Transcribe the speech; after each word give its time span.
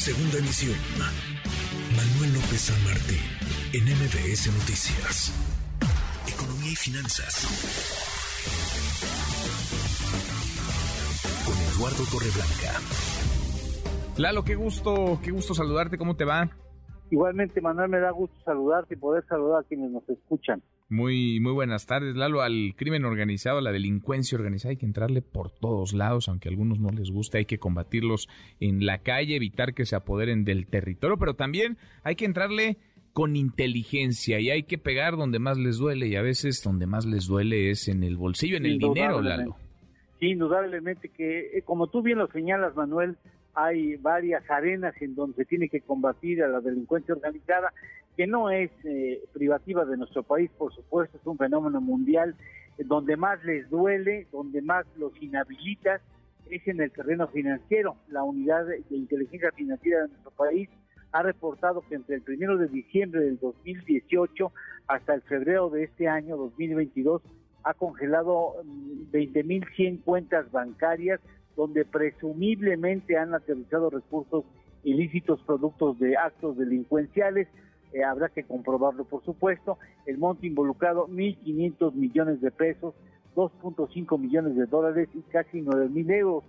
Segunda 0.00 0.38
emisión. 0.38 0.78
Manuel 1.94 2.32
López 2.32 2.72
San 2.72 2.84
Martín, 2.84 3.20
en 3.74 3.84
MBS 3.84 4.48
Noticias. 4.48 5.28
Economía 6.26 6.72
y 6.72 6.74
finanzas. 6.74 7.44
Con 11.44 11.54
Eduardo 11.54 12.04
Torreblanca. 12.10 12.80
Lalo, 14.16 14.42
qué 14.42 14.54
gusto, 14.54 15.20
qué 15.22 15.32
gusto 15.32 15.52
saludarte, 15.52 15.98
¿cómo 15.98 16.16
te 16.16 16.24
va? 16.24 16.48
Igualmente, 17.10 17.60
Manuel, 17.60 17.90
me 17.90 18.00
da 18.00 18.10
gusto 18.10 18.34
saludarte 18.42 18.94
y 18.94 18.96
poder 18.96 19.26
saludar 19.28 19.60
a 19.60 19.68
quienes 19.68 19.90
nos 19.90 20.08
escuchan. 20.08 20.62
Muy, 20.90 21.38
muy 21.38 21.52
buenas 21.52 21.86
tardes, 21.86 22.16
Lalo. 22.16 22.42
Al 22.42 22.74
crimen 22.76 23.04
organizado, 23.04 23.58
a 23.58 23.62
la 23.62 23.70
delincuencia 23.70 24.36
organizada, 24.36 24.70
hay 24.70 24.76
que 24.76 24.86
entrarle 24.86 25.22
por 25.22 25.48
todos 25.48 25.92
lados, 25.92 26.28
aunque 26.28 26.48
a 26.48 26.50
algunos 26.50 26.80
no 26.80 26.88
les 26.90 27.12
guste, 27.12 27.38
hay 27.38 27.44
que 27.44 27.58
combatirlos 27.58 28.28
en 28.58 28.84
la 28.84 28.98
calle, 28.98 29.36
evitar 29.36 29.72
que 29.72 29.86
se 29.86 29.94
apoderen 29.94 30.44
del 30.44 30.66
territorio, 30.66 31.16
pero 31.16 31.34
también 31.34 31.78
hay 32.02 32.16
que 32.16 32.24
entrarle 32.24 32.76
con 33.12 33.36
inteligencia 33.36 34.40
y 34.40 34.50
hay 34.50 34.64
que 34.64 34.78
pegar 34.78 35.16
donde 35.16 35.38
más 35.38 35.58
les 35.58 35.78
duele 35.78 36.08
y 36.08 36.16
a 36.16 36.22
veces 36.22 36.60
donde 36.64 36.86
más 36.86 37.06
les 37.06 37.28
duele 37.28 37.70
es 37.70 37.86
en 37.86 38.02
el 38.02 38.16
bolsillo, 38.16 38.56
en 38.56 38.66
el 38.66 38.78
dinero, 38.78 39.22
Lalo. 39.22 39.56
Sí, 40.18 40.30
indudablemente 40.30 41.08
que, 41.08 41.56
eh, 41.56 41.62
como 41.64 41.86
tú 41.86 42.02
bien 42.02 42.18
lo 42.18 42.26
señalas, 42.26 42.74
Manuel, 42.74 43.16
hay 43.54 43.96
varias 43.96 44.48
arenas 44.50 44.94
en 45.00 45.14
donde 45.14 45.36
se 45.36 45.44
tiene 45.44 45.68
que 45.68 45.80
combatir 45.80 46.42
a 46.42 46.48
la 46.48 46.60
delincuencia 46.60 47.14
organizada 47.14 47.72
que 48.16 48.26
no 48.26 48.50
es 48.50 48.70
eh, 48.84 49.22
privativa 49.32 49.84
de 49.84 49.96
nuestro 49.96 50.22
país, 50.22 50.50
por 50.58 50.74
supuesto, 50.74 51.16
es 51.16 51.26
un 51.26 51.38
fenómeno 51.38 51.80
mundial, 51.80 52.34
eh, 52.76 52.84
donde 52.84 53.16
más 53.16 53.42
les 53.44 53.68
duele, 53.70 54.26
donde 54.32 54.60
más 54.60 54.84
los 54.96 55.12
inhabilita, 55.22 56.00
es 56.50 56.66
en 56.66 56.80
el 56.80 56.90
terreno 56.90 57.28
financiero. 57.28 57.96
La 58.08 58.22
unidad 58.22 58.66
de, 58.66 58.82
inteligencia 58.90 59.52
financiera 59.52 60.02
de 60.02 60.08
nuestro 60.08 60.32
país 60.32 60.68
ha 61.12 61.22
reportado 61.22 61.82
que 61.88 61.94
entre 61.94 62.16
el 62.16 62.22
primero 62.22 62.58
de 62.58 62.68
diciembre 62.68 63.20
del 63.20 63.38
2018 63.38 64.52
hasta 64.86 65.14
el 65.14 65.22
febrero 65.22 65.70
de 65.70 65.84
este 65.84 66.08
año 66.08 66.36
2022 66.36 67.22
ha 67.62 67.74
congelado 67.74 68.54
20.100 69.12 69.92
mm, 69.92 69.96
cuentas 70.02 70.50
bancarias 70.50 71.20
donde 71.60 71.84
presumiblemente 71.84 73.18
han 73.18 73.34
aterrizado 73.34 73.90
recursos 73.90 74.46
ilícitos 74.82 75.42
productos 75.42 75.98
de 75.98 76.16
actos 76.16 76.56
delincuenciales. 76.56 77.48
Eh, 77.92 78.02
habrá 78.02 78.30
que 78.30 78.44
comprobarlo, 78.44 79.04
por 79.04 79.22
supuesto. 79.26 79.76
El 80.06 80.16
monto 80.16 80.46
involucrado, 80.46 81.06
1.500 81.08 81.92
millones 81.92 82.40
de 82.40 82.50
pesos, 82.50 82.94
2.5 83.36 84.18
millones 84.18 84.56
de 84.56 84.64
dólares 84.64 85.10
y 85.12 85.20
casi 85.20 85.60
9.000 85.60 86.10
euros. 86.12 86.44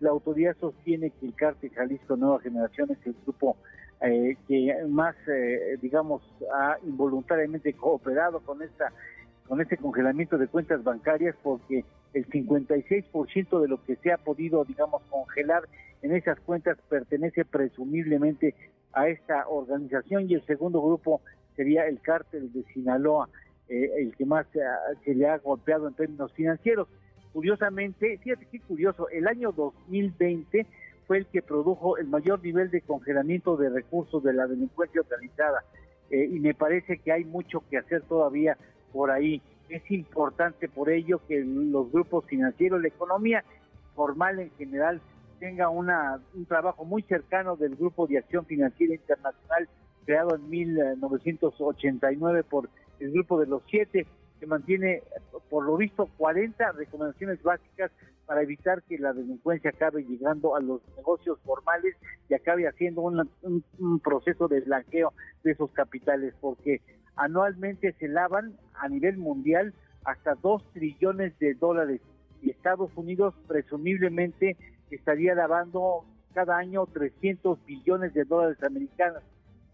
La 0.00 0.10
autoridad 0.10 0.56
sostiene 0.58 1.10
que 1.10 1.26
el 1.26 1.34
cártel 1.36 1.70
Jalisco 1.70 2.16
Nueva 2.16 2.40
Generación 2.40 2.90
es 2.90 2.98
el 3.06 3.14
grupo 3.22 3.56
eh, 4.00 4.36
que 4.48 4.74
más, 4.88 5.14
eh, 5.28 5.78
digamos, 5.80 6.22
ha 6.52 6.76
involuntariamente 6.84 7.72
cooperado 7.72 8.40
con 8.40 8.62
esta 8.62 8.92
con 9.46 9.60
este 9.60 9.76
congelamiento 9.76 10.36
de 10.38 10.48
cuentas 10.48 10.82
bancarias 10.82 11.36
porque 11.40 11.84
el 12.14 12.26
56% 12.28 13.60
de 13.60 13.68
lo 13.68 13.82
que 13.84 13.96
se 13.96 14.12
ha 14.12 14.18
podido, 14.18 14.64
digamos, 14.64 15.02
congelar 15.10 15.62
en 16.02 16.14
esas 16.14 16.38
cuentas 16.40 16.78
pertenece 16.88 17.44
presumiblemente 17.44 18.54
a 18.92 19.08
esta 19.08 19.48
organización 19.48 20.30
y 20.30 20.34
el 20.34 20.44
segundo 20.46 20.80
grupo 20.80 21.20
sería 21.54 21.86
el 21.86 22.00
cártel 22.00 22.52
de 22.52 22.62
Sinaloa, 22.72 23.28
eh, 23.68 23.90
el 23.98 24.14
que 24.16 24.24
más 24.24 24.46
se 25.04 25.14
le 25.14 25.28
ha 25.28 25.38
golpeado 25.38 25.88
en 25.88 25.94
términos 25.94 26.32
financieros. 26.32 26.88
Curiosamente, 27.32 28.18
fíjate 28.18 28.46
qué 28.50 28.60
curioso, 28.60 29.08
el 29.10 29.26
año 29.26 29.52
2020 29.52 30.66
fue 31.06 31.18
el 31.18 31.26
que 31.26 31.42
produjo 31.42 31.98
el 31.98 32.06
mayor 32.06 32.42
nivel 32.42 32.70
de 32.70 32.80
congelamiento 32.80 33.56
de 33.56 33.68
recursos 33.68 34.22
de 34.22 34.32
la 34.32 34.46
delincuencia 34.46 35.00
organizada 35.00 35.62
eh, 36.10 36.28
y 36.30 36.40
me 36.40 36.54
parece 36.54 36.98
que 36.98 37.12
hay 37.12 37.24
mucho 37.24 37.62
que 37.68 37.78
hacer 37.78 38.02
todavía 38.02 38.56
por 38.92 39.10
ahí. 39.10 39.42
Es 39.68 39.90
importante 39.90 40.68
por 40.68 40.90
ello 40.90 41.20
que 41.26 41.42
los 41.44 41.90
grupos 41.90 42.24
financieros, 42.26 42.80
la 42.80 42.88
economía 42.88 43.44
formal 43.94 44.38
en 44.38 44.50
general, 44.52 45.00
tenga 45.40 45.68
una, 45.68 46.20
un 46.34 46.46
trabajo 46.46 46.84
muy 46.84 47.02
cercano 47.02 47.56
del 47.56 47.76
Grupo 47.76 48.06
de 48.06 48.18
Acción 48.18 48.46
Financiera 48.46 48.94
Internacional 48.94 49.68
creado 50.04 50.36
en 50.36 50.48
1989 50.48 52.44
por 52.44 52.70
el 53.00 53.10
Grupo 53.10 53.38
de 53.40 53.46
los 53.46 53.62
Siete, 53.68 54.06
que 54.38 54.46
mantiene, 54.46 55.02
por 55.50 55.64
lo 55.64 55.76
visto, 55.76 56.08
40 56.16 56.72
recomendaciones 56.72 57.42
básicas 57.42 57.90
para 58.24 58.42
evitar 58.42 58.82
que 58.84 58.98
la 58.98 59.12
delincuencia 59.12 59.70
acabe 59.70 60.04
llegando 60.04 60.56
a 60.56 60.60
los 60.60 60.80
negocios 60.96 61.38
formales 61.44 61.96
y 62.28 62.34
acabe 62.34 62.68
haciendo 62.68 63.02
un, 63.02 63.28
un 63.78 64.00
proceso 64.00 64.48
de 64.48 64.60
blanqueo 64.60 65.12
de 65.42 65.52
esos 65.52 65.70
capitales, 65.72 66.34
porque 66.40 66.80
anualmente 67.16 67.92
se 67.94 68.08
lavan 68.08 68.54
a 68.74 68.88
nivel 68.88 69.16
mundial 69.16 69.74
hasta 70.04 70.34
2 70.34 70.62
trillones 70.72 71.38
de 71.38 71.54
dólares 71.54 72.00
y 72.42 72.50
Estados 72.50 72.90
Unidos 72.96 73.34
presumiblemente 73.48 74.56
estaría 74.90 75.34
lavando 75.34 76.04
cada 76.32 76.58
año 76.58 76.86
300 76.86 77.64
billones 77.64 78.12
de 78.14 78.24
dólares 78.24 78.62
americanos, 78.62 79.22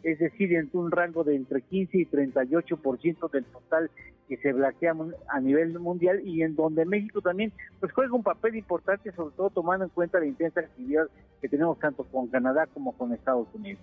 es 0.02 0.18
decir, 0.18 0.54
en 0.54 0.70
un 0.72 0.90
rango 0.90 1.24
de 1.24 1.34
entre 1.34 1.60
15 1.60 1.98
y 1.98 2.06
38% 2.06 3.30
del 3.30 3.44
total 3.44 3.90
que 4.28 4.36
se 4.36 4.52
blanquea 4.52 4.94
a 5.28 5.40
nivel 5.40 5.78
mundial 5.80 6.20
y 6.24 6.42
en 6.42 6.54
donde 6.54 6.84
México 6.86 7.20
también 7.20 7.52
pues 7.80 7.92
juega 7.92 8.14
un 8.14 8.22
papel 8.22 8.56
importante, 8.56 9.12
sobre 9.12 9.34
todo 9.34 9.50
tomando 9.50 9.84
en 9.84 9.90
cuenta 9.90 10.20
la 10.20 10.26
intensa 10.26 10.60
actividad 10.60 11.08
que 11.40 11.48
tenemos 11.48 11.78
tanto 11.78 12.04
con 12.04 12.28
Canadá 12.28 12.66
como 12.72 12.92
con 12.92 13.12
Estados 13.12 13.48
Unidos. 13.52 13.82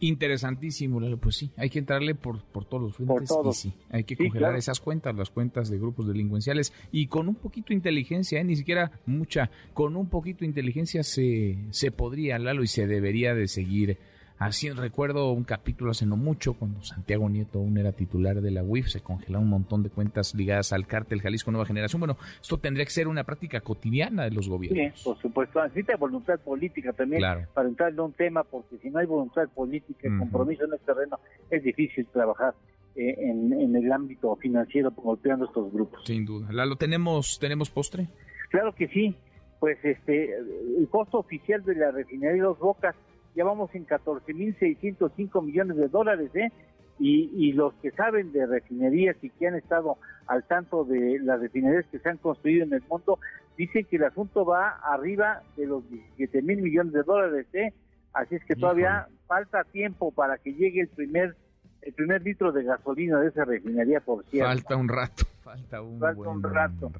Interesantísimo, 0.00 0.98
Lalo. 0.98 1.18
Pues 1.18 1.36
sí, 1.36 1.50
hay 1.56 1.68
que 1.68 1.78
entrarle 1.78 2.14
por, 2.14 2.42
por 2.42 2.64
todos 2.64 2.82
los 2.82 2.96
frentes. 2.96 3.28
Por 3.28 3.54
sí, 3.54 3.72
hay 3.90 4.04
que 4.04 4.16
congelar 4.16 4.56
esas 4.56 4.80
cuentas, 4.80 5.14
las 5.14 5.28
cuentas 5.30 5.68
de 5.68 5.78
grupos 5.78 6.08
delincuenciales. 6.08 6.72
Y 6.90 7.06
con 7.06 7.28
un 7.28 7.34
poquito 7.34 7.68
de 7.68 7.74
inteligencia, 7.74 8.40
¿eh? 8.40 8.44
ni 8.44 8.56
siquiera 8.56 8.92
mucha, 9.04 9.50
con 9.74 9.96
un 9.96 10.08
poquito 10.08 10.40
de 10.40 10.46
inteligencia 10.46 11.02
se, 11.02 11.58
se 11.70 11.90
podría, 11.90 12.38
Lalo, 12.38 12.62
y 12.62 12.66
se 12.66 12.86
debería 12.86 13.34
de 13.34 13.46
seguir 13.46 13.98
Así 14.40 14.70
recuerdo 14.70 15.32
un 15.32 15.44
capítulo 15.44 15.90
hace 15.90 16.06
no 16.06 16.16
mucho, 16.16 16.54
cuando 16.54 16.82
Santiago 16.82 17.28
Nieto 17.28 17.58
aún 17.58 17.76
era 17.76 17.92
titular 17.92 18.40
de 18.40 18.50
la 18.50 18.62
UIF, 18.62 18.86
se 18.86 19.02
congelaron 19.02 19.44
un 19.44 19.50
montón 19.50 19.82
de 19.82 19.90
cuentas 19.90 20.34
ligadas 20.34 20.72
al 20.72 20.86
cártel 20.86 21.20
Jalisco 21.20 21.50
Nueva 21.50 21.66
Generación. 21.66 22.00
Bueno, 22.00 22.16
esto 22.40 22.56
tendría 22.56 22.86
que 22.86 22.90
ser 22.90 23.06
una 23.06 23.24
práctica 23.24 23.60
cotidiana 23.60 24.24
de 24.24 24.30
los 24.30 24.48
gobiernos. 24.48 24.98
Sí, 24.98 25.04
por 25.04 25.18
supuesto. 25.20 25.62
Necesita 25.62 25.94
voluntad 25.98 26.40
política 26.40 26.94
también 26.94 27.22
para 27.52 27.68
entrar 27.68 27.90
en 27.90 28.00
un 28.00 28.14
tema, 28.14 28.42
porque 28.42 28.78
si 28.78 28.88
no 28.88 29.00
hay 29.00 29.06
voluntad 29.06 29.46
política 29.54 30.08
y 30.08 30.18
compromiso 30.18 30.64
en 30.64 30.72
este 30.72 30.86
terreno, 30.86 31.20
es 31.50 31.62
difícil 31.62 32.06
trabajar. 32.06 32.54
Eh, 32.96 33.14
en, 33.18 33.76
el 33.76 33.92
ámbito 33.92 34.34
financiero 34.36 34.90
golpeando 34.90 35.44
estos 35.44 35.70
grupos. 35.70 36.00
Sin 36.06 36.24
duda. 36.24 36.50
¿Lo 36.50 36.76
tenemos, 36.76 37.38
tenemos 37.38 37.68
postre? 37.68 38.08
Claro 38.48 38.74
que 38.74 38.88
sí. 38.88 39.14
Pues 39.60 39.78
este, 39.84 40.34
el 40.34 40.88
costo 40.88 41.18
oficial 41.18 41.62
de 41.62 41.74
la 41.74 41.90
refinería 41.90 42.32
de 42.32 42.40
Dos 42.40 42.58
Bocas 42.58 42.96
ya 43.34 43.44
vamos 43.44 43.74
en 43.74 43.86
14.605 43.86 45.44
millones 45.44 45.76
de 45.76 45.88
dólares, 45.88 46.30
¿eh? 46.34 46.50
Y, 46.98 47.30
y 47.34 47.52
los 47.52 47.72
que 47.74 47.90
saben 47.92 48.30
de 48.32 48.46
refinerías 48.46 49.16
y 49.22 49.30
que 49.30 49.48
han 49.48 49.54
estado 49.54 49.96
al 50.26 50.44
tanto 50.44 50.84
de 50.84 51.18
las 51.20 51.40
refinerías 51.40 51.86
que 51.86 51.98
se 51.98 52.08
han 52.08 52.18
construido 52.18 52.64
en 52.64 52.72
el 52.74 52.82
mundo, 52.88 53.18
dicen 53.56 53.84
que 53.84 53.96
el 53.96 54.04
asunto 54.04 54.44
va 54.44 54.78
arriba 54.82 55.42
de 55.56 55.66
los 55.66 55.88
17 55.88 56.42
mil 56.42 56.62
millones 56.62 56.92
de 56.92 57.02
dólares, 57.02 57.46
¿eh? 57.52 57.72
Así 58.12 58.34
es 58.34 58.44
que 58.44 58.54
todavía 58.54 59.08
falta 59.26 59.64
tiempo 59.64 60.10
para 60.12 60.38
que 60.38 60.52
llegue 60.52 60.80
el 60.80 60.88
primer 60.88 61.36
el 61.82 61.94
primer 61.94 62.22
litro 62.22 62.52
de 62.52 62.62
gasolina 62.62 63.18
de 63.20 63.28
esa 63.28 63.44
refinería, 63.44 64.00
por 64.00 64.24
cierto. 64.26 64.48
Falta 64.48 64.76
un 64.76 64.88
rato, 64.88 65.24
falta 65.42 65.80
un, 65.80 66.42
rato. 66.42 66.92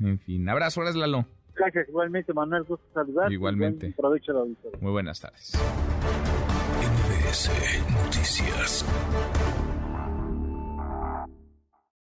En 0.00 0.18
fin, 0.20 0.48
abrazo, 0.48 0.80
gracias 0.80 1.00
Lalo. 1.00 1.26
Gracias, 1.54 1.88
igualmente, 1.88 2.32
Manuel. 2.32 2.64
Gusto 2.64 2.84
saludar. 2.94 3.30
Igualmente. 3.32 3.92
Aprovecho 3.96 4.32
la 4.32 4.44
Muy 4.80 4.92
buenas 4.92 5.20
tardes. 5.20 5.52
NBS 6.80 7.50
Noticias. 7.92 8.84